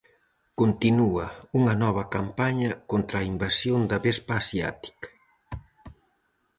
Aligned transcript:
Continúa 0.59 1.25
unha 1.59 1.73
nova 1.83 2.03
campaña 2.15 2.71
contra 2.91 3.15
a 3.19 3.27
invasión 3.31 3.81
da 3.91 3.97
vespa 4.05 4.33
asiática. 4.41 5.07